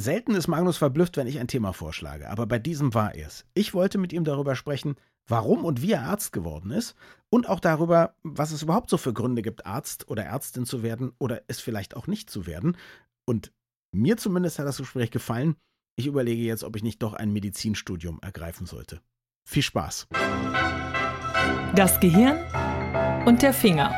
[0.00, 3.44] Selten ist Magnus verblüfft, wenn ich ein Thema vorschlage, aber bei diesem war er es.
[3.54, 4.94] Ich wollte mit ihm darüber sprechen,
[5.26, 6.94] warum und wie er Arzt geworden ist
[7.30, 11.10] und auch darüber, was es überhaupt so für Gründe gibt, Arzt oder Ärztin zu werden
[11.18, 12.76] oder es vielleicht auch nicht zu werden.
[13.24, 13.50] Und
[13.90, 15.56] mir zumindest hat das Gespräch gefallen.
[15.96, 19.00] Ich überlege jetzt, ob ich nicht doch ein Medizinstudium ergreifen sollte.
[19.44, 20.06] Viel Spaß.
[21.74, 22.38] Das Gehirn
[23.26, 23.92] und der Finger.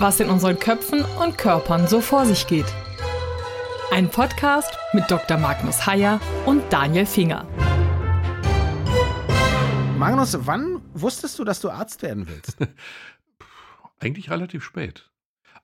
[0.00, 2.66] Was in unseren Köpfen und Körpern so vor sich geht.
[3.92, 5.36] Ein Podcast mit Dr.
[5.36, 7.46] Magnus Heyer und Daniel Finger.
[9.98, 12.56] Magnus, wann wusstest du, dass du Arzt werden willst?
[14.00, 15.10] Eigentlich relativ spät.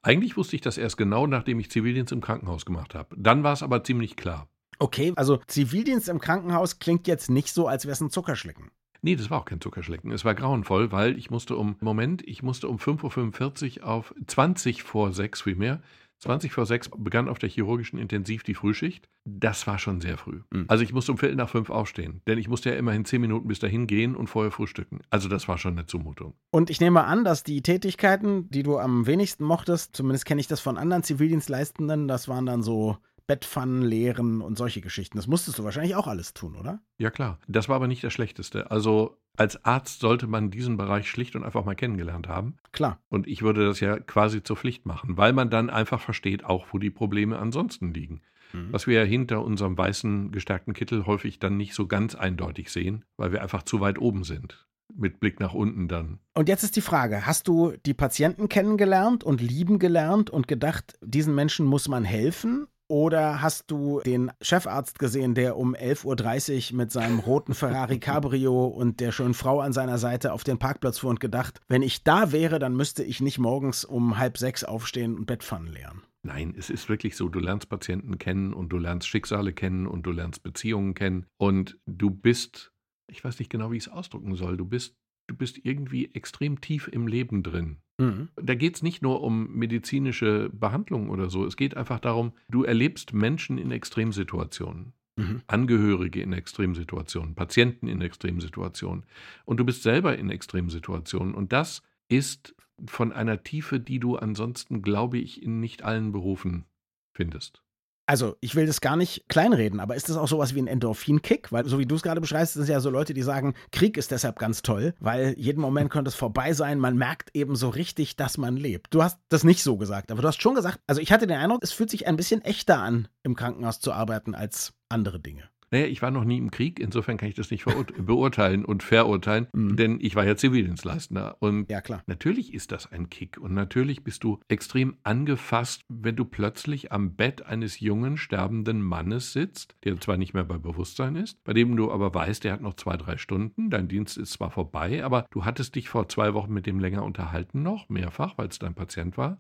[0.02, 3.16] Eigentlich wusste ich das erst genau, nachdem ich Zivildienst im Krankenhaus gemacht habe.
[3.18, 4.46] Dann war es aber ziemlich klar.
[4.78, 8.70] Okay, also Zivildienst im Krankenhaus klingt jetzt nicht so, als wäre es ein Zuckerschlecken.
[9.00, 10.12] Nee, das war auch kein Zuckerschlecken.
[10.12, 14.82] Es war grauenvoll, weil ich musste um, Moment, ich musste um 5.45 Uhr auf 20
[14.82, 15.80] vor 6 vielmehr
[16.20, 19.08] 20 vor 6 begann auf der chirurgischen Intensiv die Frühschicht.
[19.24, 20.40] Das war schon sehr früh.
[20.52, 20.64] Mhm.
[20.68, 23.46] Also ich musste um Viertel nach fünf aufstehen, denn ich musste ja immerhin zehn Minuten
[23.46, 25.00] bis dahin gehen und vorher frühstücken.
[25.10, 26.34] Also das war schon eine Zumutung.
[26.50, 30.48] Und ich nehme an, dass die Tätigkeiten, die du am wenigsten mochtest, zumindest kenne ich
[30.48, 32.98] das von anderen Zivildienstleistenden, das waren dann so
[33.28, 35.18] Bettpfannen leeren und solche Geschichten.
[35.18, 36.80] Das musstest du wahrscheinlich auch alles tun, oder?
[36.96, 37.38] Ja, klar.
[37.46, 38.70] Das war aber nicht das Schlechteste.
[38.70, 42.56] Also als Arzt sollte man diesen Bereich schlicht und einfach mal kennengelernt haben.
[42.72, 43.00] Klar.
[43.08, 46.66] Und ich würde das ja quasi zur Pflicht machen, weil man dann einfach versteht, auch
[46.72, 48.22] wo die Probleme ansonsten liegen.
[48.52, 48.72] Mhm.
[48.72, 53.04] Was wir ja hinter unserem weißen gestärkten Kittel häufig dann nicht so ganz eindeutig sehen,
[53.18, 54.66] weil wir einfach zu weit oben sind.
[54.96, 56.18] Mit Blick nach unten dann.
[56.32, 60.98] Und jetzt ist die Frage: Hast du die Patienten kennengelernt und lieben gelernt und gedacht,
[61.02, 62.66] diesen Menschen muss man helfen?
[62.88, 68.64] Oder hast du den Chefarzt gesehen, der um 11.30 Uhr mit seinem roten Ferrari Cabrio
[68.64, 72.02] und der schönen Frau an seiner Seite auf den Parkplatz fuhr und gedacht, wenn ich
[72.02, 76.02] da wäre, dann müsste ich nicht morgens um halb sechs aufstehen und Bettpfannen leeren?
[76.22, 80.04] Nein, es ist wirklich so, du lernst Patienten kennen und du lernst Schicksale kennen und
[80.04, 82.72] du lernst Beziehungen kennen und du bist,
[83.10, 84.96] ich weiß nicht genau, wie ich es ausdrücken soll, du bist,
[85.28, 87.82] du bist irgendwie extrem tief im Leben drin.
[87.98, 88.28] Mhm.
[88.36, 91.44] Da geht es nicht nur um medizinische Behandlung oder so.
[91.44, 94.92] Es geht einfach darum, du erlebst Menschen in Extremsituationen.
[95.16, 95.42] Mhm.
[95.48, 99.04] Angehörige in Extremsituationen, Patienten in Extremsituationen.
[99.44, 101.34] Und du bist selber in Extremsituationen.
[101.34, 102.54] Und das ist
[102.86, 106.66] von einer Tiefe, die du ansonsten, glaube ich, in nicht allen Berufen
[107.12, 107.62] findest
[108.08, 111.52] also ich will das gar nicht kleinreden, aber ist das auch sowas wie ein Endorphin-Kick?
[111.52, 113.98] Weil, so wie du es gerade beschreibst, sind es ja so Leute, die sagen, Krieg
[113.98, 116.78] ist deshalb ganz toll, weil jeden Moment könnte es vorbei sein.
[116.78, 118.94] Man merkt eben so richtig, dass man lebt.
[118.94, 121.36] Du hast das nicht so gesagt, aber du hast schon gesagt, also ich hatte den
[121.36, 125.42] Eindruck, es fühlt sich ein bisschen echter an, im Krankenhaus zu arbeiten als andere Dinge.
[125.70, 127.64] Naja, ich war noch nie im Krieg, insofern kann ich das nicht
[127.98, 129.76] beurteilen und verurteilen, mhm.
[129.76, 131.36] denn ich war ja Zivildienstleistender.
[131.40, 132.02] Und ja, klar.
[132.06, 133.38] natürlich ist das ein Kick.
[133.38, 139.32] Und natürlich bist du extrem angefasst, wenn du plötzlich am Bett eines jungen, sterbenden Mannes
[139.32, 142.62] sitzt, der zwar nicht mehr bei Bewusstsein ist, bei dem du aber weißt, der hat
[142.62, 146.34] noch zwei, drei Stunden, dein Dienst ist zwar vorbei, aber du hattest dich vor zwei
[146.34, 149.38] Wochen mit dem länger unterhalten noch, mehrfach, weil es dein Patient war.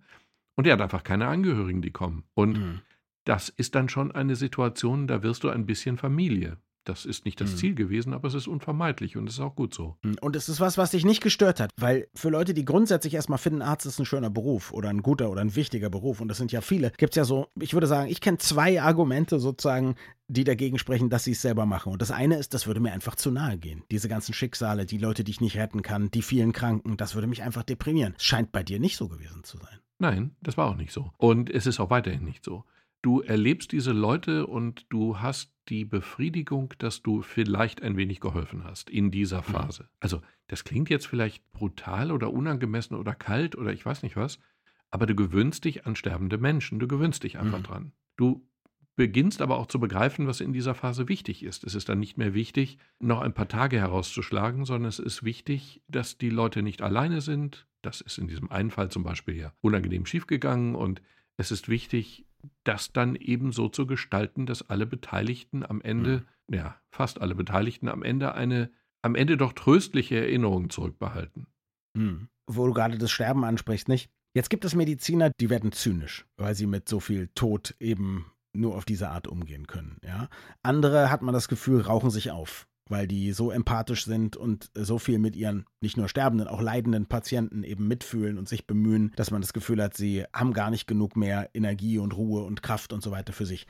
[0.56, 2.24] Und er hat einfach keine Angehörigen, die kommen.
[2.34, 2.80] Und mhm
[3.28, 6.56] das ist dann schon eine Situation, da wirst du ein bisschen Familie.
[6.84, 7.56] Das ist nicht das mhm.
[7.56, 9.98] Ziel gewesen, aber es ist unvermeidlich und es ist auch gut so.
[10.02, 10.16] Mhm.
[10.22, 13.36] Und es ist was, was dich nicht gestört hat, weil für Leute, die grundsätzlich erstmal
[13.36, 16.38] finden, Arzt ist ein schöner Beruf oder ein guter oder ein wichtiger Beruf, und das
[16.38, 19.96] sind ja viele, gibt es ja so, ich würde sagen, ich kenne zwei Argumente sozusagen,
[20.28, 21.92] die dagegen sprechen, dass sie es selber machen.
[21.92, 23.82] Und das eine ist, das würde mir einfach zu nahe gehen.
[23.90, 27.26] Diese ganzen Schicksale, die Leute, die ich nicht retten kann, die vielen Kranken, das würde
[27.26, 28.14] mich einfach deprimieren.
[28.16, 29.78] Es scheint bei dir nicht so gewesen zu sein.
[29.98, 31.10] Nein, das war auch nicht so.
[31.18, 32.64] Und es ist auch weiterhin nicht so.
[33.02, 38.64] Du erlebst diese Leute und du hast die Befriedigung, dass du vielleicht ein wenig geholfen
[38.64, 39.52] hast in dieser mhm.
[39.52, 39.82] Phase.
[39.84, 39.88] Mhm.
[40.00, 44.38] Also, das klingt jetzt vielleicht brutal oder unangemessen oder kalt oder ich weiß nicht was,
[44.90, 47.64] aber du gewöhnst dich an sterbende Menschen, du gewöhnst dich einfach mhm.
[47.64, 47.92] dran.
[48.16, 48.48] Du
[48.96, 51.62] beginnst aber auch zu begreifen, was in dieser Phase wichtig ist.
[51.62, 55.80] Es ist dann nicht mehr wichtig, noch ein paar Tage herauszuschlagen, sondern es ist wichtig,
[55.86, 57.68] dass die Leute nicht alleine sind.
[57.80, 61.00] Das ist in diesem einen Fall zum Beispiel ja unangenehm schiefgegangen und
[61.36, 62.26] es ist wichtig,
[62.64, 66.54] das dann eben so zu gestalten, dass alle Beteiligten am Ende, mhm.
[66.54, 68.70] ja, fast alle Beteiligten am Ende eine,
[69.02, 71.46] am Ende doch tröstliche Erinnerungen zurückbehalten.
[71.94, 72.28] Mhm.
[72.46, 74.10] Wo du gerade das Sterben ansprichst, nicht?
[74.34, 78.76] Jetzt gibt es Mediziner, die werden zynisch, weil sie mit so viel Tod eben nur
[78.76, 79.98] auf diese Art umgehen können.
[80.04, 80.28] Ja?
[80.62, 84.98] Andere hat man das Gefühl, rauchen sich auf weil die so empathisch sind und so
[84.98, 89.30] viel mit ihren nicht nur sterbenden, auch leidenden Patienten eben mitfühlen und sich bemühen, dass
[89.30, 92.92] man das Gefühl hat, sie haben gar nicht genug mehr Energie und Ruhe und Kraft
[92.92, 93.66] und so weiter für sich.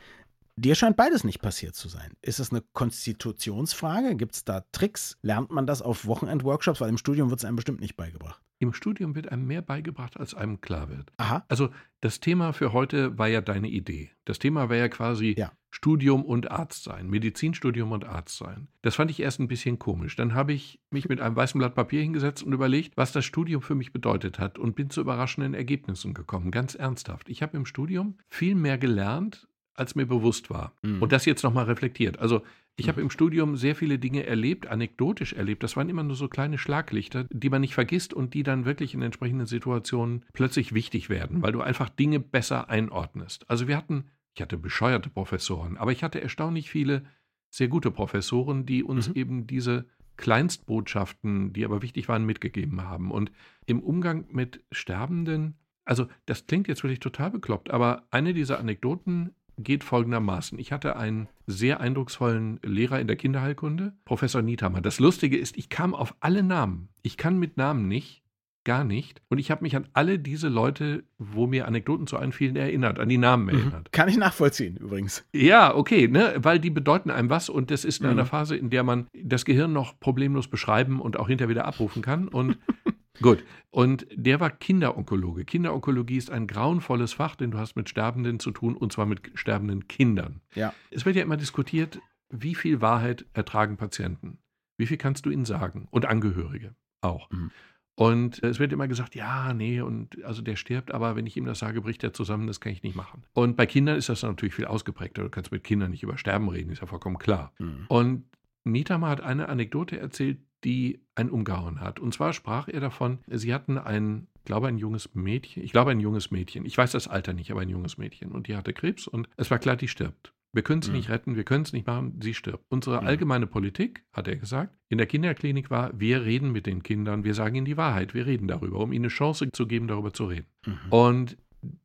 [0.56, 2.14] Dir scheint beides nicht passiert zu sein.
[2.20, 4.16] Ist es eine Konstitutionsfrage?
[4.16, 5.16] Gibt es da Tricks?
[5.22, 6.80] Lernt man das auf Wochenend-Workshops?
[6.80, 8.42] Weil im Studium wird es einem bestimmt nicht beigebracht.
[8.58, 11.12] Im Studium wird einem mehr beigebracht, als einem klar wird.
[11.18, 11.44] Aha.
[11.46, 14.10] Also das Thema für heute war ja deine Idee.
[14.24, 15.52] Das Thema war ja quasi, ja.
[15.70, 18.68] Studium und Arzt sein, Medizinstudium und Arzt sein.
[18.82, 20.16] Das fand ich erst ein bisschen komisch.
[20.16, 23.62] Dann habe ich mich mit einem weißen Blatt Papier hingesetzt und überlegt, was das Studium
[23.62, 27.28] für mich bedeutet hat und bin zu überraschenden Ergebnissen gekommen, ganz ernsthaft.
[27.28, 30.74] Ich habe im Studium viel mehr gelernt, als mir bewusst war.
[30.82, 31.02] Mhm.
[31.02, 32.18] Und das jetzt nochmal reflektiert.
[32.18, 32.42] Also
[32.76, 32.90] ich mhm.
[32.90, 35.62] habe im Studium sehr viele Dinge erlebt, anekdotisch erlebt.
[35.62, 38.94] Das waren immer nur so kleine Schlaglichter, die man nicht vergisst und die dann wirklich
[38.94, 43.48] in entsprechenden Situationen plötzlich wichtig werden, weil du einfach Dinge besser einordnest.
[43.50, 44.04] Also wir hatten
[44.38, 47.02] ich hatte bescheuerte Professoren, aber ich hatte erstaunlich viele
[47.50, 49.14] sehr gute Professoren, die uns mhm.
[49.16, 49.86] eben diese
[50.16, 53.10] Kleinstbotschaften, die aber wichtig waren, mitgegeben haben.
[53.10, 53.32] Und
[53.66, 59.34] im Umgang mit Sterbenden, also das klingt jetzt wirklich total bekloppt, aber eine dieser Anekdoten
[59.56, 60.56] geht folgendermaßen.
[60.60, 64.80] Ich hatte einen sehr eindrucksvollen Lehrer in der Kinderheilkunde, Professor Niethammer.
[64.80, 66.90] Das Lustige ist, ich kam auf alle Namen.
[67.02, 68.22] Ich kann mit Namen nicht,
[68.68, 69.22] gar nicht.
[69.30, 73.08] Und ich habe mich an alle diese Leute, wo mir Anekdoten zu einfielen, erinnert, an
[73.08, 73.48] die Namen mhm.
[73.48, 73.92] erinnert.
[73.92, 75.24] Kann ich nachvollziehen, übrigens.
[75.32, 76.34] Ja, okay, ne?
[76.36, 78.12] weil die bedeuten einem was und das ist in mhm.
[78.12, 82.02] einer Phase, in der man das Gehirn noch problemlos beschreiben und auch hinterher wieder abrufen
[82.02, 82.28] kann.
[82.28, 82.58] Und
[83.22, 83.42] Gut.
[83.70, 85.46] Und der war Kinderonkologe.
[85.46, 89.30] Kinderonkologie ist ein grauenvolles Fach, denn du hast mit Sterbenden zu tun und zwar mit
[89.34, 90.42] sterbenden Kindern.
[90.54, 90.74] Ja.
[90.90, 94.38] Es wird ja immer diskutiert, wie viel Wahrheit ertragen Patienten?
[94.76, 95.88] Wie viel kannst du ihnen sagen?
[95.90, 97.30] Und Angehörige auch.
[97.30, 97.50] Mhm.
[97.98, 101.46] Und es wird immer gesagt, ja, nee, und also der stirbt, aber wenn ich ihm
[101.46, 103.24] das sage, bricht er zusammen, das kann ich nicht machen.
[103.32, 105.24] Und bei Kindern ist das natürlich viel ausgeprägter.
[105.24, 107.52] Du kannst mit Kindern nicht über Sterben reden, ist ja vollkommen klar.
[107.58, 107.86] Mhm.
[107.88, 108.24] Und
[108.62, 111.98] Nitama hat eine Anekdote erzählt, die einen umgehauen hat.
[111.98, 115.90] Und zwar sprach er davon, sie hatten ein, ich glaube, ein junges Mädchen, ich glaube,
[115.90, 116.64] ein junges Mädchen.
[116.66, 118.30] Ich weiß das Alter nicht, aber ein junges Mädchen.
[118.30, 120.32] Und die hatte Krebs und es war klar, die stirbt.
[120.52, 120.96] Wir können sie mhm.
[120.96, 122.64] nicht retten, wir können es nicht machen, sie stirbt.
[122.68, 123.06] Unsere mhm.
[123.06, 127.34] allgemeine Politik, hat er gesagt, in der Kinderklinik war, wir reden mit den Kindern, wir
[127.34, 130.26] sagen ihnen die Wahrheit, wir reden darüber, um ihnen eine Chance zu geben, darüber zu
[130.26, 130.46] reden.
[130.66, 130.78] Mhm.
[130.90, 131.36] Und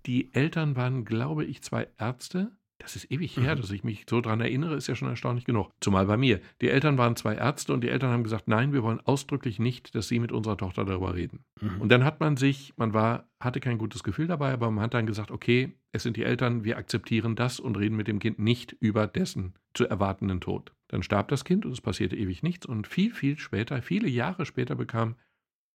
[0.06, 2.52] die Eltern waren, glaube ich, zwei Ärzte,
[2.84, 3.62] das ist ewig her, mhm.
[3.62, 5.72] dass ich mich so daran erinnere, ist ja schon erstaunlich genug.
[5.80, 6.42] Zumal bei mir.
[6.62, 9.96] Die Eltern waren zwei Ärzte und die Eltern haben gesagt, nein, wir wollen ausdrücklich nicht,
[9.96, 11.46] dass sie mit unserer Tochter darüber reden.
[11.62, 11.82] Mhm.
[11.82, 14.94] Und dann hat man sich, man war, hatte kein gutes Gefühl dabei, aber man hat
[14.94, 18.38] dann gesagt, okay, es sind die Eltern, wir akzeptieren das und reden mit dem Kind
[18.38, 20.74] nicht über dessen zu erwartenden Tod.
[20.90, 22.66] Dann starb das Kind und es passierte ewig nichts.
[22.66, 25.16] Und viel, viel später, viele Jahre später bekam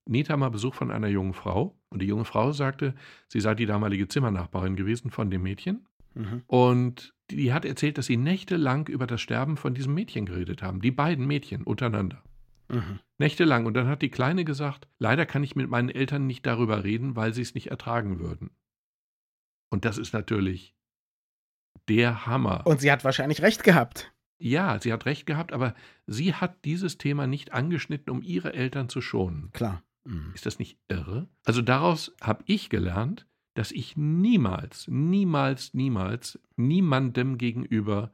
[0.09, 1.79] Nita mal Besuch von einer jungen Frau.
[1.91, 2.95] Und die junge Frau sagte,
[3.29, 5.87] sie sei die damalige Zimmernachbarin gewesen von dem Mädchen.
[6.15, 6.43] Mhm.
[6.47, 10.81] Und die hat erzählt, dass sie nächtelang über das Sterben von diesem Mädchen geredet haben.
[10.81, 12.23] Die beiden Mädchen untereinander.
[12.69, 13.01] Mhm.
[13.19, 13.67] Nächtelang.
[13.67, 17.17] Und dann hat die Kleine gesagt, leider kann ich mit meinen Eltern nicht darüber reden,
[17.17, 18.51] weil sie es nicht ertragen würden.
[19.71, 20.75] Und das ist natürlich
[21.89, 22.67] der Hammer.
[22.67, 24.13] Und sie hat wahrscheinlich recht gehabt.
[24.39, 25.75] Ja, sie hat recht gehabt, aber
[26.07, 29.51] sie hat dieses Thema nicht angeschnitten, um ihre Eltern zu schonen.
[29.53, 29.83] Klar.
[30.05, 30.33] Mhm.
[30.35, 31.29] Ist das nicht irre?
[31.45, 33.27] Also daraus habe ich gelernt,
[33.59, 38.13] dass ich niemals, niemals, niemals niemandem gegenüber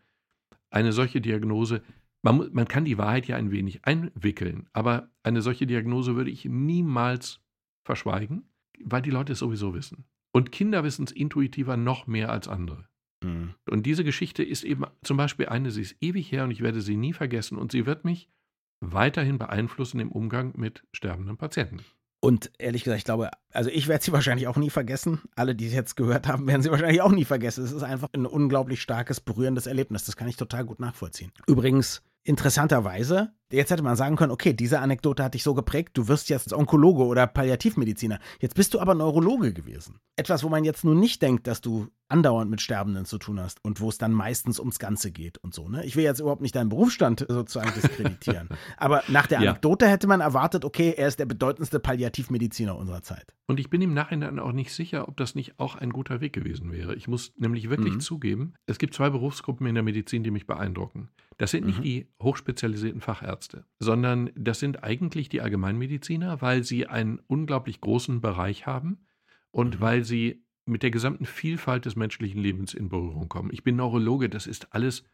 [0.70, 1.82] eine solche Diagnose,
[2.23, 6.46] man, man kann die Wahrheit ja ein wenig einwickeln, aber eine solche Diagnose würde ich
[6.46, 7.43] niemals
[7.85, 8.49] verschweigen,
[8.82, 10.06] weil die Leute es sowieso wissen.
[10.32, 12.88] Und Kinder wissen es intuitiver noch mehr als andere.
[13.23, 13.52] Mhm.
[13.69, 16.81] Und diese Geschichte ist eben zum Beispiel eine, sie ist ewig her und ich werde
[16.81, 18.31] sie nie vergessen und sie wird mich
[18.81, 21.85] weiterhin beeinflussen im Umgang mit sterbenden Patienten.
[22.25, 25.21] Und ehrlich gesagt, ich glaube, also ich werde sie wahrscheinlich auch nie vergessen.
[25.37, 27.62] Alle, die es jetzt gehört haben, werden sie wahrscheinlich auch nie vergessen.
[27.65, 30.06] Es ist einfach ein unglaublich starkes, berührendes Erlebnis.
[30.06, 31.32] Das kann ich total gut nachvollziehen.
[31.47, 36.09] Übrigens, interessanterweise, jetzt hätte man sagen können, okay, diese Anekdote hat dich so geprägt, du
[36.09, 38.19] wirst jetzt Onkologe oder Palliativmediziner.
[38.40, 40.00] Jetzt bist du aber Neurologe gewesen.
[40.16, 43.64] Etwas, wo man jetzt nun nicht denkt, dass du andauernd mit Sterbenden zu tun hast
[43.64, 45.69] und wo es dann meistens ums Ganze geht und so.
[45.69, 45.85] Ne?
[45.85, 48.49] Ich will jetzt überhaupt nicht deinen Berufsstand sozusagen diskreditieren.
[48.76, 49.90] aber nach der Anekdote ja.
[49.90, 53.35] hätte man erwartet, okay, er ist der bedeutendste Palliativmediziner unserer Zeit.
[53.47, 56.33] Und ich bin im Nachhinein auch nicht sicher, ob das nicht auch ein guter Weg
[56.33, 56.95] gewesen wäre.
[56.95, 58.00] Ich muss nämlich wirklich mhm.
[58.00, 61.11] zugeben, es gibt zwei Berufsgruppen in der Medizin, die mich beeindrucken.
[61.38, 61.83] Das sind nicht mhm.
[61.83, 68.67] die hochspezialisierten Fachärzte, sondern das sind eigentlich die Allgemeinmediziner, weil sie einen unglaublich großen Bereich
[68.67, 69.07] haben
[69.50, 69.81] und mhm.
[69.81, 73.50] weil sie mit der gesamten Vielfalt des menschlichen Lebens in Berührung kommen.
[73.53, 75.05] Ich bin Neurologe, das ist alles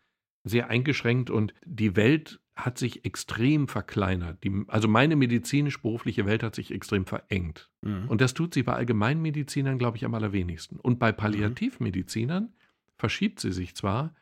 [0.44, 4.42] sehr eingeschränkt und die Welt hat sich extrem verkleinert.
[4.44, 7.70] Die, also meine medizinisch-berufliche Welt hat sich extrem verengt.
[7.82, 8.08] Mhm.
[8.08, 10.78] Und das tut sie bei Allgemeinmedizinern, glaube ich, am allerwenigsten.
[10.78, 11.16] Und bei mhm.
[11.16, 12.52] Palliativmedizinern
[12.96, 14.14] verschiebt sie sich zwar,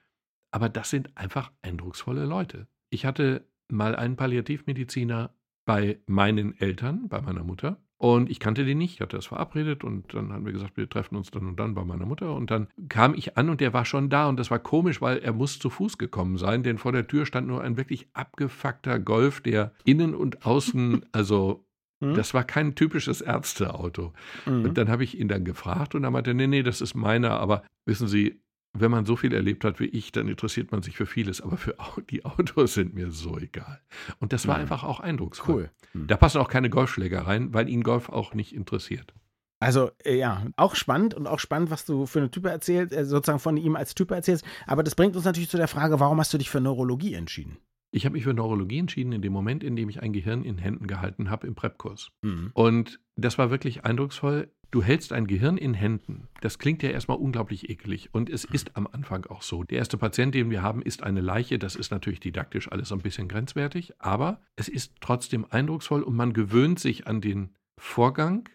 [0.51, 2.67] aber das sind einfach eindrucksvolle Leute.
[2.91, 5.35] Ich hatte mal einen Palliativmediziner
[5.67, 7.79] bei meinen Eltern, bei meiner Mutter.
[7.99, 10.89] Und ich kannte den nicht, ich hatte das verabredet und dann haben wir gesagt, wir
[10.89, 12.33] treffen uns dann und dann bei meiner Mutter.
[12.33, 15.19] Und dann kam ich an und der war schon da und das war komisch, weil
[15.19, 19.01] er muss zu Fuß gekommen sein, denn vor der Tür stand nur ein wirklich abgefuckter
[19.01, 21.67] Golf, der innen und außen, also
[22.01, 22.15] hm?
[22.15, 24.13] das war kein typisches Ärzteauto.
[24.47, 24.65] Mhm.
[24.65, 27.41] Und dann habe ich ihn dann gefragt und er meinte, nee, nee, das ist meiner,
[27.41, 28.41] aber wissen Sie,
[28.81, 31.57] wenn man so viel erlebt hat wie ich, dann interessiert man sich für vieles, aber
[31.57, 31.77] für
[32.11, 33.81] die Autos sind mir so egal.
[34.21, 34.63] Und das war mhm.
[34.63, 35.71] einfach auch eindrucksvoll.
[35.95, 36.01] Cool.
[36.01, 36.07] Mhm.
[36.07, 39.15] Da passen auch keine Golfschläger rein, weil ihn Golf auch nicht interessiert.
[39.61, 43.05] Also äh, ja, auch spannend und auch spannend, was du für eine Type erzählst, äh,
[43.05, 44.45] sozusagen von ihm als Type erzählst.
[44.67, 47.59] Aber das bringt uns natürlich zu der Frage, warum hast du dich für Neurologie entschieden?
[47.91, 50.59] Ich habe mich für Neurologie entschieden in dem Moment, in dem ich ein Gehirn in
[50.59, 52.11] Händen gehalten habe im Prep-Kurs.
[52.23, 52.51] Mhm.
[52.53, 54.53] Und das war wirklich eindrucksvoll.
[54.71, 56.29] Du hältst ein Gehirn in Händen.
[56.43, 58.11] Das klingt ja erstmal unglaublich eklig.
[58.13, 59.65] Und es ist am Anfang auch so.
[59.65, 61.59] Der erste Patient, den wir haben, ist eine Leiche.
[61.59, 63.95] Das ist natürlich didaktisch alles so ein bisschen grenzwertig.
[63.99, 68.47] Aber es ist trotzdem eindrucksvoll und man gewöhnt sich an den Vorgang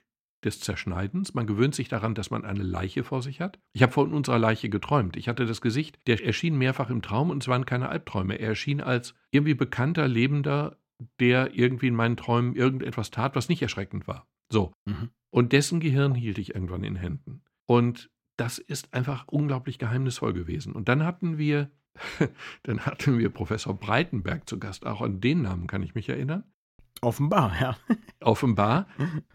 [0.43, 1.33] des Zerschneidens.
[1.33, 3.59] Man gewöhnt sich daran, dass man eine Leiche vor sich hat.
[3.73, 5.17] Ich habe von unserer Leiche geträumt.
[5.17, 8.35] Ich hatte das Gesicht, der erschien mehrfach im Traum und es waren keine Albträume.
[8.35, 10.77] Er erschien als irgendwie bekannter Lebender,
[11.19, 14.27] der irgendwie in meinen Träumen irgendetwas tat, was nicht erschreckend war.
[14.51, 14.73] So.
[14.85, 15.09] Mhm.
[15.33, 17.41] Und dessen Gehirn hielt ich irgendwann in Händen.
[17.65, 20.73] Und das ist einfach unglaublich geheimnisvoll gewesen.
[20.73, 21.71] Und dann hatten wir,
[22.61, 24.85] dann hatten wir Professor Breitenberg zu Gast.
[24.85, 26.43] Auch an den Namen kann ich mich erinnern.
[27.01, 27.75] Offenbar, ja.
[28.19, 28.85] Offenbar.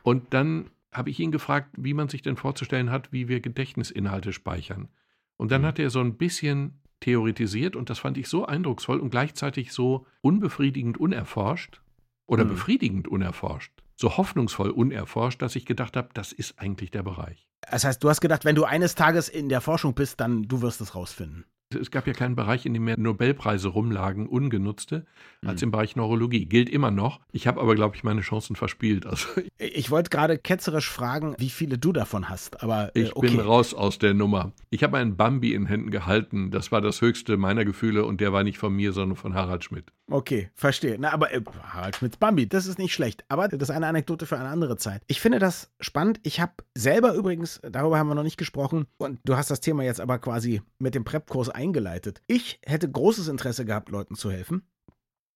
[0.04, 4.32] Und dann habe ich ihn gefragt, wie man sich denn vorzustellen hat, wie wir Gedächtnisinhalte
[4.32, 4.90] speichern.
[5.36, 5.66] Und dann mhm.
[5.66, 10.06] hat er so ein bisschen theoretisiert und das fand ich so eindrucksvoll und gleichzeitig so
[10.20, 11.82] unbefriedigend unerforscht
[12.26, 12.50] oder mhm.
[12.50, 17.48] befriedigend unerforscht, so hoffnungsvoll unerforscht, dass ich gedacht habe, das ist eigentlich der Bereich.
[17.70, 20.62] Das heißt, du hast gedacht, wenn du eines Tages in der Forschung bist, dann du
[20.62, 21.44] wirst es rausfinden.
[21.74, 25.04] Es gab ja keinen Bereich, in dem mehr Nobelpreise rumlagen, ungenutzte,
[25.44, 25.66] als mhm.
[25.66, 26.46] im Bereich Neurologie.
[26.46, 27.20] Gilt immer noch.
[27.30, 29.04] Ich habe aber, glaube ich, meine Chancen verspielt.
[29.04, 32.62] Also, ich wollte gerade ketzerisch fragen, wie viele du davon hast.
[32.62, 33.28] Aber äh, ich okay.
[33.28, 34.52] bin raus aus der Nummer.
[34.70, 36.50] Ich habe einen Bambi in Händen gehalten.
[36.50, 39.64] Das war das höchste meiner Gefühle und der war nicht von mir, sondern von Harald
[39.64, 39.92] Schmidt.
[40.10, 40.96] Okay, verstehe.
[40.98, 43.24] Na, aber äh, Harald Schmidts Bambi, das ist nicht schlecht.
[43.28, 45.02] Aber das ist eine Anekdote für eine andere Zeit.
[45.06, 46.18] Ich finde das spannend.
[46.22, 49.84] Ich habe selber übrigens, darüber haben wir noch nicht gesprochen, und du hast das Thema
[49.84, 52.22] jetzt aber quasi mit dem Prep-Kurs eingeleitet.
[52.28, 54.62] Ich hätte großes Interesse gehabt, Leuten zu helfen.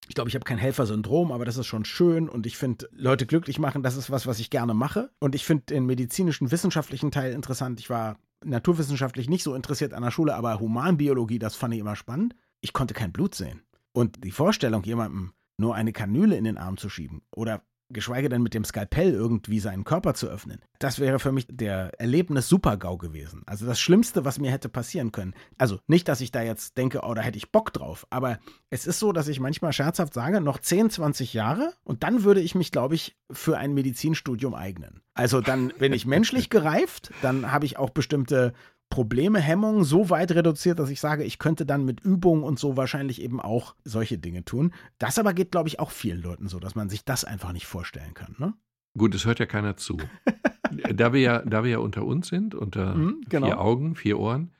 [0.07, 3.25] Ich glaube, ich habe kein Helfersyndrom, aber das ist schon schön und ich finde, Leute
[3.25, 5.11] glücklich machen, das ist was, was ich gerne mache.
[5.19, 7.79] Und ich finde den medizinischen, wissenschaftlichen Teil interessant.
[7.79, 11.95] Ich war naturwissenschaftlich nicht so interessiert an der Schule, aber Humanbiologie, das fand ich immer
[11.95, 12.35] spannend.
[12.61, 13.61] Ich konnte kein Blut sehen.
[13.93, 17.61] Und die Vorstellung, jemandem nur eine Kanüle in den Arm zu schieben oder
[17.93, 20.59] geschweige denn mit dem Skalpell irgendwie seinen Körper zu öffnen.
[20.79, 23.43] Das wäre für mich der Erlebnis Super-GAU gewesen.
[23.45, 25.33] Also das Schlimmste, was mir hätte passieren können.
[25.57, 28.85] Also nicht, dass ich da jetzt denke, oh, da hätte ich Bock drauf, aber es
[28.85, 32.55] ist so, dass ich manchmal scherzhaft sage, noch 10, 20 Jahre und dann würde ich
[32.55, 35.01] mich, glaube ich, für ein Medizinstudium eignen.
[35.13, 38.53] Also dann bin ich menschlich gereift, dann habe ich auch bestimmte
[38.89, 42.77] Probleme, Hemmungen so weit reduziert, dass ich sage, ich könnte dann mit Übungen und so
[42.77, 44.73] wahrscheinlich eben auch solche Dinge tun.
[44.99, 47.65] Das aber geht, glaube ich, auch vielen Leuten so, dass man sich das einfach nicht
[47.65, 48.35] vorstellen kann.
[48.37, 48.53] Ne?
[48.95, 49.97] Gut, es hört ja keiner zu.
[50.93, 53.47] da, wir ja, da wir ja unter uns sind, unter mhm, genau.
[53.47, 54.51] vier Augen, vier Ohren,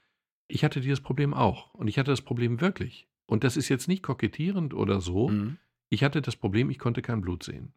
[0.47, 1.73] ich hatte dieses Problem auch.
[1.73, 3.07] Und ich hatte das Problem wirklich.
[3.25, 5.29] Und das ist jetzt nicht kokettierend oder so.
[5.29, 5.57] Mhm.
[5.89, 7.73] Ich hatte das Problem, ich konnte kein Blut sehen.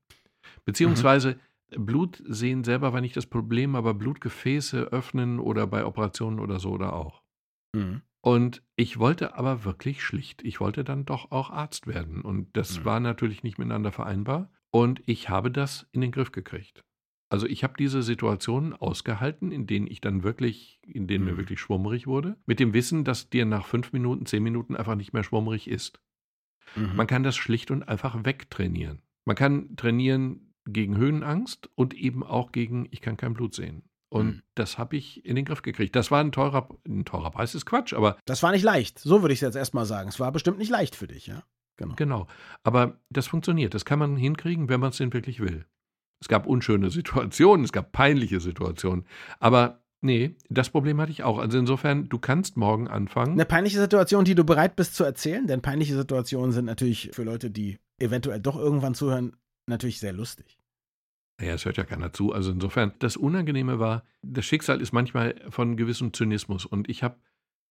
[0.64, 1.40] Beziehungsweise, mhm.
[1.70, 6.70] Blut sehen selber war nicht das Problem, aber Blutgefäße öffnen oder bei Operationen oder so
[6.70, 7.22] oder auch.
[7.74, 8.02] Mhm.
[8.20, 12.22] Und ich wollte aber wirklich schlicht, ich wollte dann doch auch Arzt werden.
[12.22, 12.84] Und das mhm.
[12.84, 14.50] war natürlich nicht miteinander vereinbar.
[14.70, 16.84] Und ich habe das in den Griff gekriegt.
[17.28, 21.30] Also ich habe diese Situationen ausgehalten, in denen ich dann wirklich, in denen mhm.
[21.32, 24.94] mir wirklich schwummrig wurde, mit dem Wissen, dass dir nach fünf Minuten, zehn Minuten einfach
[24.94, 26.00] nicht mehr schwummrig ist.
[26.76, 26.94] Mhm.
[26.94, 29.02] Man kann das schlicht und einfach wegtrainieren.
[29.24, 33.82] Man kann trainieren, gegen Höhenangst und eben auch gegen, ich kann kein Blut sehen.
[34.08, 34.42] Und mhm.
[34.54, 35.96] das habe ich in den Griff gekriegt.
[35.96, 38.16] Das war ein teurer, ein teurer Preis, ist Quatsch, aber.
[38.24, 38.98] Das war nicht leicht.
[38.98, 40.08] So würde ich es jetzt erstmal sagen.
[40.08, 41.42] Es war bestimmt nicht leicht für dich, ja?
[41.76, 41.94] Genau.
[41.96, 42.26] Genau.
[42.62, 43.74] Aber das funktioniert.
[43.74, 45.66] Das kann man hinkriegen, wenn man es denn wirklich will.
[46.20, 49.06] Es gab unschöne Situationen, es gab peinliche Situationen.
[49.40, 51.38] Aber nee, das Problem hatte ich auch.
[51.38, 53.32] Also insofern, du kannst morgen anfangen.
[53.32, 57.24] Eine peinliche Situation, die du bereit bist zu erzählen, denn peinliche Situationen sind natürlich für
[57.24, 59.36] Leute, die eventuell doch irgendwann zuhören,
[59.68, 60.55] natürlich sehr lustig.
[61.38, 62.32] Naja, es hört ja keiner zu.
[62.32, 66.64] Also insofern, das Unangenehme war, das Schicksal ist manchmal von gewissem Zynismus.
[66.64, 67.16] Und ich habe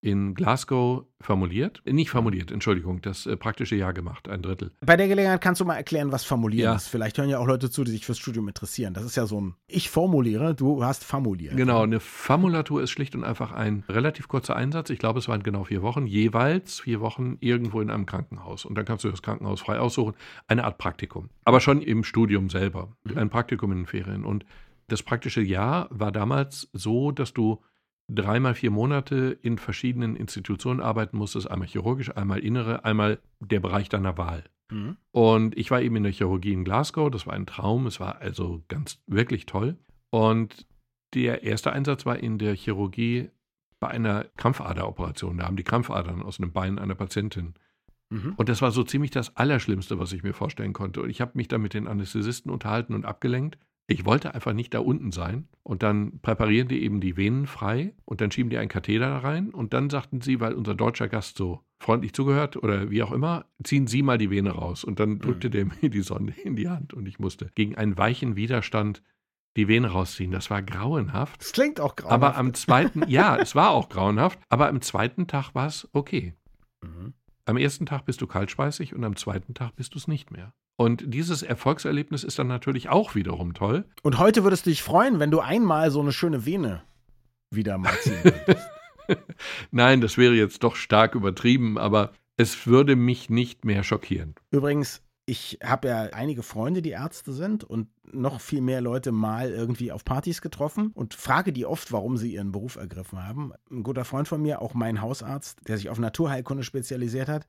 [0.06, 4.72] in Glasgow formuliert, äh, nicht formuliert, Entschuldigung, das äh, praktische Jahr gemacht, ein Drittel.
[4.86, 6.76] Bei der Gelegenheit kannst du mal erklären, was formulieren ja.
[6.76, 6.88] ist.
[6.88, 8.94] Vielleicht hören ja auch Leute zu, die sich fürs Studium interessieren.
[8.94, 11.58] Das ist ja so ein, ich formuliere, du hast formuliert.
[11.58, 14.92] Genau, eine Formulatur ist schlicht und einfach ein relativ kurzer Einsatz.
[14.92, 18.64] Ich glaube, es waren genau vier Wochen, jeweils vier Wochen irgendwo in einem Krankenhaus.
[18.64, 20.14] Und dann kannst du das Krankenhaus frei aussuchen.
[20.48, 21.30] Eine Art Praktikum.
[21.46, 22.90] Aber schon im Studium selber.
[23.06, 23.18] Mhm.
[23.18, 24.24] Ein Praktikum in den Ferien.
[24.24, 24.46] Und
[24.88, 27.64] das praktische Jahr war damals so, dass du
[28.08, 33.90] dreimal vier Monate in verschiedenen Institutionen arbeiten musstest, einmal chirurgisch, einmal innere, einmal der Bereich
[33.90, 34.44] deiner Wahl.
[34.72, 34.98] Mhm.
[35.12, 38.22] Und ich war eben in der Chirurgie in Glasgow, das war ein Traum, es war
[38.22, 39.78] also ganz wirklich toll.
[40.10, 40.68] Und
[41.14, 43.30] der erste Einsatz war in der Chirurgie
[43.80, 45.38] bei einer Krampfaderoperation.
[45.38, 47.56] Da haben die Krampfadern aus einem Bein einer Patientin.
[48.10, 48.34] Mhm.
[48.36, 51.02] Und das war so ziemlich das Allerschlimmste, was ich mir vorstellen konnte.
[51.02, 53.58] Und ich habe mich da mit den Anästhesisten unterhalten und abgelenkt.
[53.88, 55.48] Ich wollte einfach nicht da unten sein.
[55.64, 59.18] Und dann präparieren die eben die Venen frei und dann schieben die einen Katheter da
[59.20, 59.52] rein.
[59.52, 63.46] Und dann sagten sie, weil unser deutscher Gast so freundlich zugehört oder wie auch immer,
[63.64, 64.84] ziehen Sie mal die Vene raus.
[64.84, 67.98] Und dann drückte der mir die Sonde in die Hand und ich musste gegen einen
[67.98, 69.04] weichen Widerstand
[69.56, 70.32] die Vene rausziehen.
[70.32, 71.42] Das war grauenhaft.
[71.42, 72.24] Das klingt auch grauenhaft.
[72.24, 76.34] Aber am zweiten, ja, es war auch grauenhaft, aber am zweiten Tag war es okay.
[76.82, 77.14] Mhm.
[77.46, 80.54] Am ersten Tag bist du kaltschweißig und am zweiten Tag bist du es nicht mehr.
[80.78, 83.86] Und dieses Erfolgserlebnis ist dann natürlich auch wiederum toll.
[84.04, 86.84] Und heute würdest du dich freuen, wenn du einmal so eine schöne Vene
[87.50, 88.68] wieder mal ziehen könntest.
[89.72, 94.36] Nein, das wäre jetzt doch stark übertrieben, aber es würde mich nicht mehr schockieren.
[94.52, 99.50] Übrigens, ich habe ja einige Freunde, die Ärzte sind und noch viel mehr Leute mal
[99.50, 103.52] irgendwie auf Partys getroffen und frage die oft, warum sie ihren Beruf ergriffen haben.
[103.72, 107.48] Ein guter Freund von mir, auch mein Hausarzt, der sich auf Naturheilkunde spezialisiert hat,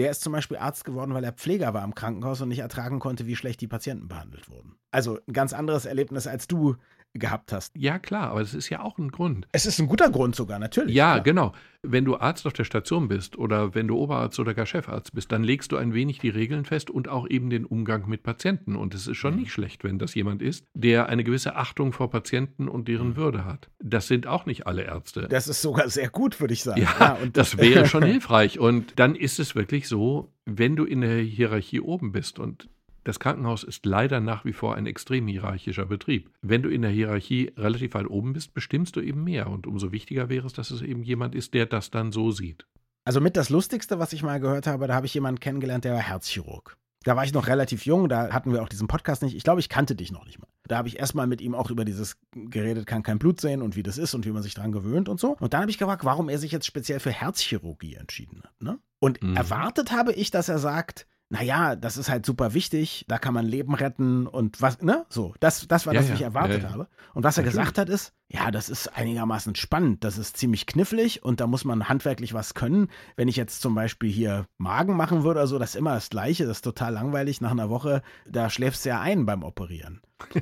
[0.00, 3.00] der ist zum Beispiel Arzt geworden, weil er Pfleger war im Krankenhaus und nicht ertragen
[3.00, 4.76] konnte, wie schlecht die Patienten behandelt wurden.
[4.90, 6.76] Also ein ganz anderes Erlebnis, als du
[7.14, 7.72] gehabt hast.
[7.76, 9.46] Ja, klar, aber das ist ja auch ein Grund.
[9.52, 10.94] Es ist ein guter Grund sogar, natürlich.
[10.94, 11.20] Ja, klar.
[11.24, 11.52] genau.
[11.82, 15.32] Wenn du Arzt auf der Station bist oder wenn du Oberarzt oder gar Chefarzt bist,
[15.32, 18.76] dann legst du ein wenig die Regeln fest und auch eben den Umgang mit Patienten.
[18.76, 19.40] Und es ist schon Mhm.
[19.40, 23.16] nicht schlecht, wenn das jemand ist, der eine gewisse Achtung vor Patienten und deren Mhm.
[23.16, 23.70] Würde hat.
[23.82, 25.26] Das sind auch nicht alle Ärzte.
[25.30, 26.82] Das ist sogar sehr gut, würde ich sagen.
[26.82, 28.58] Ja, und das wäre schon hilfreich.
[28.58, 32.68] Und dann ist es wirklich so, wenn du in der Hierarchie oben bist und
[33.04, 36.30] das Krankenhaus ist leider nach wie vor ein extrem hierarchischer Betrieb.
[36.42, 39.48] Wenn du in der Hierarchie relativ weit oben bist, bestimmst du eben mehr.
[39.48, 42.66] Und umso wichtiger wäre es, dass es eben jemand ist, der das dann so sieht.
[43.04, 45.94] Also mit das Lustigste, was ich mal gehört habe, da habe ich jemanden kennengelernt, der
[45.94, 46.76] war Herzchirurg.
[47.02, 49.34] Da war ich noch relativ jung, da hatten wir auch diesen Podcast nicht.
[49.34, 50.48] Ich glaube, ich kannte dich noch nicht mal.
[50.68, 53.74] Da habe ich erstmal mit ihm auch über dieses geredet, kann kein Blut sehen und
[53.74, 55.34] wie das ist und wie man sich dran gewöhnt und so.
[55.40, 58.60] Und dann habe ich gefragt, warum er sich jetzt speziell für Herzchirurgie entschieden hat.
[58.60, 58.78] Ne?
[58.98, 59.34] Und Mhm.
[59.34, 63.46] erwartet habe ich, dass er sagt, naja, das ist halt super wichtig, da kann man
[63.46, 65.06] Leben retten und was, ne?
[65.08, 66.88] So, das, das war Ja, das, was ja, ich erwartet ja, habe.
[67.14, 67.56] Und was er Natürlich.
[67.66, 71.64] gesagt hat, ist, ja, das ist einigermaßen spannend, das ist ziemlich knifflig und da muss
[71.64, 72.88] man handwerklich was können.
[73.14, 76.10] Wenn ich jetzt zum Beispiel hier Magen machen würde oder so, das ist immer das
[76.10, 77.40] Gleiche, das ist total langweilig.
[77.40, 80.02] Nach einer Woche, da schläfst du ja ein beim Operieren.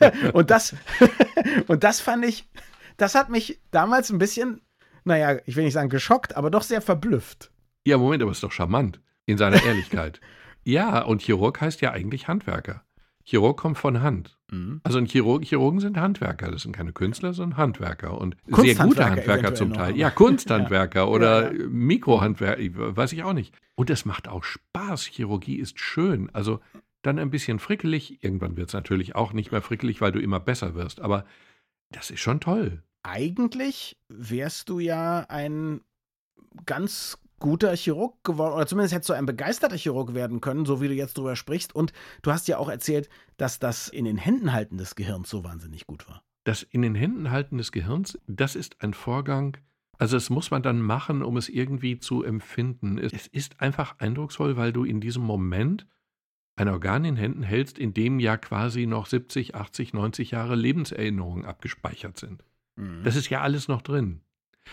[0.34, 0.76] und das,
[1.66, 2.48] und das fand ich,
[2.96, 4.60] das hat mich damals ein bisschen,
[5.02, 7.50] naja, ich will nicht sagen geschockt, aber doch sehr verblüfft.
[7.84, 10.20] Ja, Moment, aber ist doch charmant in seiner Ehrlichkeit.
[10.64, 12.84] ja, und Chirurg heißt ja eigentlich Handwerker.
[13.24, 14.36] Chirurg kommt von Hand.
[14.50, 14.80] Mhm.
[14.82, 16.50] Also ein Chirurg, Chirurgen sind Handwerker.
[16.50, 18.18] Das sind keine Künstler, sondern Handwerker.
[18.18, 19.90] Und sehr gute Handwerker zum Teil.
[19.92, 19.96] noch.
[19.98, 23.54] Ja, Kunsthandwerker oder Ja, Mikrohandwerker, ich- weiß ich auch nicht.
[23.76, 25.04] Und es macht auch Spaß.
[25.06, 26.30] Chirurgie ist schön.
[26.32, 26.58] Also
[27.02, 28.24] dann ein bisschen frickelig.
[28.24, 31.00] Irgendwann wird es natürlich auch nicht mehr frickelig, weil du immer besser wirst.
[31.00, 31.24] Aber
[31.92, 32.82] das ist schon toll.
[33.04, 35.80] Eigentlich wärst du ja ein
[36.66, 40.88] ganz guter Chirurg geworden, oder zumindest hättest du ein begeisterter Chirurg werden können, so wie
[40.88, 41.74] du jetzt drüber sprichst.
[41.74, 45.44] Und du hast ja auch erzählt, dass das in den Händen halten des Gehirns so
[45.44, 46.22] wahnsinnig gut war.
[46.44, 49.58] Das in den Händen halten des Gehirns, das ist ein Vorgang,
[49.98, 52.98] also das muss man dann machen, um es irgendwie zu empfinden.
[52.98, 55.86] Es ist einfach eindrucksvoll, weil du in diesem Moment
[56.56, 61.44] ein Organ in Händen hältst, in dem ja quasi noch 70, 80, 90 Jahre Lebenserinnerungen
[61.44, 62.44] abgespeichert sind.
[63.04, 64.22] Das ist ja alles noch drin.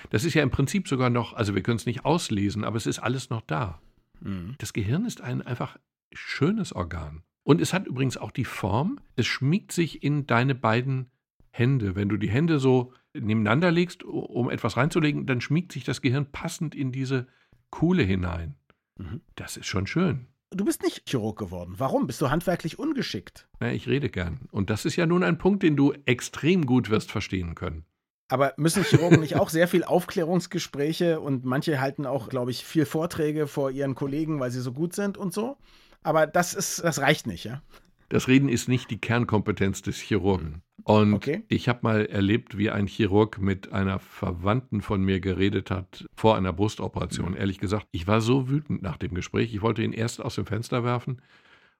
[0.10, 2.86] Das ist ja im Prinzip sogar noch, also wir können es nicht auslesen, aber es
[2.86, 3.82] ist alles noch da.
[4.22, 4.56] Mhm.
[4.58, 5.78] Das Gehirn ist ein einfach
[6.14, 7.24] schönes Organ.
[7.44, 11.10] Und es hat übrigens auch die Form, es schmiegt sich in deine beiden
[11.52, 11.96] Hände.
[11.96, 16.32] Wenn du die Hände so nebeneinander legst, um etwas reinzulegen, dann schmiegt sich das Gehirn
[16.32, 17.28] passend in diese
[17.72, 18.56] Kuhle hinein.
[18.98, 19.22] Mhm.
[19.36, 20.28] Das ist schon schön.
[20.52, 21.76] Du bist nicht Chirurg geworden.
[21.78, 22.08] Warum?
[22.08, 23.48] Bist du handwerklich ungeschickt?
[23.62, 24.48] Ja, ich rede gern.
[24.52, 27.86] Und das ist ja nun ein Punkt, den du extrem gut wirst verstehen können.
[28.30, 32.86] Aber müssen Chirurgen nicht auch sehr viel Aufklärungsgespräche und manche halten auch, glaube ich, viel
[32.86, 35.58] Vorträge vor ihren Kollegen, weil sie so gut sind und so?
[36.04, 37.62] Aber das ist, das reicht nicht, ja?
[38.08, 40.64] Das Reden ist nicht die Kernkompetenz des Chirurgen.
[40.84, 41.44] Und Okay.
[41.48, 46.36] ich habe mal erlebt, wie ein Chirurg mit einer Verwandten von mir geredet hat vor
[46.36, 47.36] einer Brustoperation.
[47.36, 49.54] Ehrlich gesagt, ich war so wütend nach dem Gespräch.
[49.54, 51.22] Ich wollte ihn erst aus dem Fenster werfen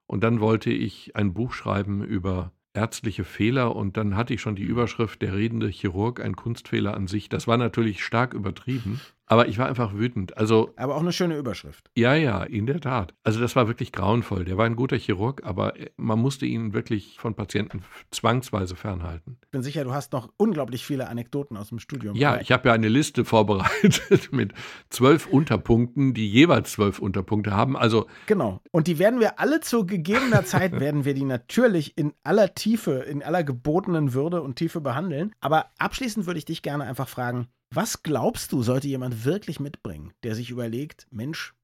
[0.06, 4.56] und dann wollte ich ein Buch schreiben über ärztliche Fehler und dann hatte ich schon
[4.56, 7.28] die Überschrift Der redende Chirurg, ein Kunstfehler an sich.
[7.28, 9.00] Das war natürlich stark übertrieben,
[9.30, 10.36] aber ich war einfach wütend.
[10.36, 11.88] Also Aber auch eine schöne Überschrift.
[11.96, 13.14] ja, ja, in der Tat.
[13.22, 14.44] Also das war wirklich grauenvoll.
[14.44, 19.38] Der war ein guter Chirurg, aber man musste ihn wirklich von Patienten zwangsweise fernhalten.
[19.44, 22.16] Ich bin sicher, du hast noch unglaublich viele Anekdoten aus dem Studium.
[22.16, 24.52] Ja, ich habe ja eine Liste vorbereitet mit
[24.88, 27.76] zwölf Unterpunkten, die jeweils zwölf Unterpunkte haben.
[27.76, 28.60] Also Genau.
[28.72, 32.94] Und die werden wir alle zu gegebener Zeit, werden wir die natürlich in aller Tiefe,
[32.94, 35.32] in aller gebotenen Würde und Tiefe behandeln.
[35.40, 40.12] Aber abschließend würde ich dich gerne einfach fragen, Was glaubst du, sollte jemand wirklich mitbringen,
[40.24, 41.54] der sich überlegt, Mensch,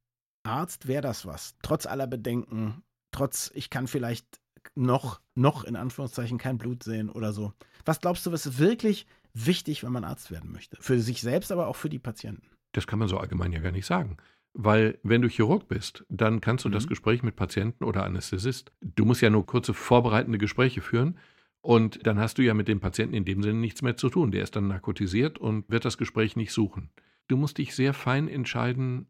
[0.44, 4.40] Arzt wäre das was, trotz aller Bedenken, trotz, ich kann vielleicht
[4.76, 7.52] noch, noch in Anführungszeichen kein Blut sehen oder so.
[7.84, 10.76] Was glaubst du, was ist wirklich wichtig, wenn man Arzt werden möchte?
[10.80, 12.50] Für sich selbst, aber auch für die Patienten.
[12.70, 14.16] Das kann man so allgemein ja gar nicht sagen.
[14.54, 16.74] Weil wenn du Chirurg bist, dann kannst du mhm.
[16.74, 18.70] das Gespräch mit Patienten oder Anästhesist.
[18.80, 21.18] Du musst ja nur kurze vorbereitende Gespräche führen
[21.66, 24.30] und dann hast du ja mit dem Patienten in dem Sinne nichts mehr zu tun.
[24.30, 26.90] Der ist dann narkotisiert und wird das Gespräch nicht suchen.
[27.26, 29.08] Du musst dich sehr fein entscheiden,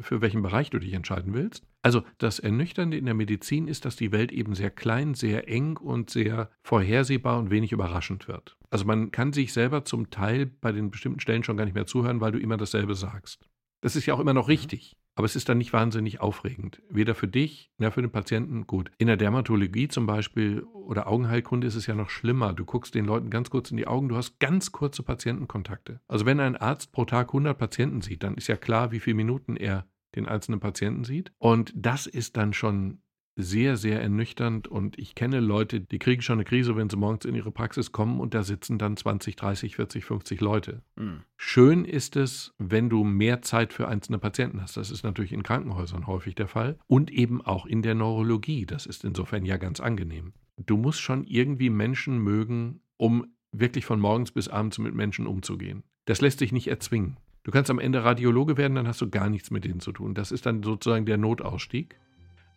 [0.00, 1.66] für welchen Bereich du dich entscheiden willst.
[1.80, 5.78] Also das Ernüchternde in der Medizin ist, dass die Welt eben sehr klein, sehr eng
[5.78, 8.58] und sehr vorhersehbar und wenig überraschend wird.
[8.68, 11.86] Also man kann sich selber zum Teil bei den bestimmten Stellen schon gar nicht mehr
[11.86, 13.48] zuhören, weil du immer dasselbe sagst.
[13.80, 14.98] Das ist ja auch immer noch richtig.
[15.14, 16.82] Aber es ist dann nicht wahnsinnig aufregend.
[16.90, 18.90] Weder für dich, noch für den Patienten gut.
[18.98, 22.52] In der Dermatologie zum Beispiel oder Augenheilkunde ist es ja noch schlimmer.
[22.52, 26.00] Du guckst den Leuten ganz kurz in die Augen, du hast ganz kurze Patientenkontakte.
[26.08, 29.16] Also wenn ein Arzt pro Tag 100 Patienten sieht, dann ist ja klar, wie viele
[29.16, 31.32] Minuten er den einzelnen Patienten sieht.
[31.38, 33.00] Und das ist dann schon
[33.36, 37.24] sehr, sehr ernüchternd und ich kenne Leute, die kriegen schon eine Krise, wenn sie morgens
[37.24, 40.82] in ihre Praxis kommen und da sitzen dann 20, 30, 40, 50 Leute.
[40.96, 41.22] Mhm.
[41.36, 44.76] Schön ist es, wenn du mehr Zeit für einzelne Patienten hast.
[44.76, 48.66] Das ist natürlich in Krankenhäusern häufig der Fall und eben auch in der Neurologie.
[48.66, 50.32] Das ist insofern ja ganz angenehm.
[50.64, 55.82] Du musst schon irgendwie Menschen mögen, um wirklich von morgens bis abends mit Menschen umzugehen.
[56.04, 57.16] Das lässt sich nicht erzwingen.
[57.42, 60.14] Du kannst am Ende Radiologe werden, dann hast du gar nichts mit denen zu tun.
[60.14, 61.98] Das ist dann sozusagen der Notausstieg.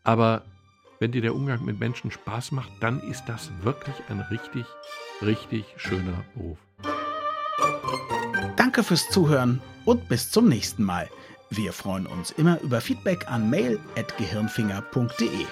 [0.03, 0.45] Aber
[0.99, 4.65] wenn dir der Umgang mit Menschen Spaß macht, dann ist das wirklich ein richtig,
[5.21, 6.57] richtig schöner Beruf.
[8.55, 11.09] Danke fürs Zuhören und bis zum nächsten Mal.
[11.49, 15.45] Wir freuen uns immer über Feedback an mail.gehirnfinger.de.